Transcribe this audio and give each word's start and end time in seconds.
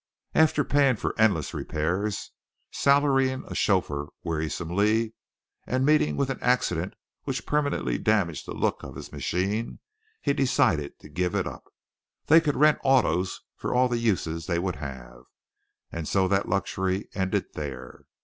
After 0.33 0.63
paying 0.63 0.95
for 0.95 1.13
endless 1.15 1.53
repairs, 1.53 2.31
salarying 2.71 3.43
a 3.45 3.53
chauffeur 3.53 4.07
wearisomely, 4.25 5.13
and 5.67 5.85
meeting 5.85 6.17
with 6.17 6.31
an 6.31 6.39
accident 6.41 6.95
which 7.25 7.45
permanently 7.45 7.99
damaged 7.99 8.47
the 8.47 8.55
looks 8.55 8.83
of 8.83 8.95
his 8.95 9.11
machine, 9.11 9.77
he 10.19 10.33
decided 10.33 10.97
to 11.01 11.07
give 11.09 11.35
it 11.35 11.45
up. 11.45 11.65
They 12.25 12.41
could 12.41 12.55
rent 12.57 12.79
autos 12.83 13.41
for 13.55 13.75
all 13.75 13.87
the 13.89 13.99
uses 13.99 14.47
they 14.47 14.57
would 14.57 14.77
have. 14.77 15.25
And 15.91 16.07
so 16.07 16.27
that 16.29 16.49
luxury 16.49 17.07
ended 17.13 17.53
there. 17.53 18.05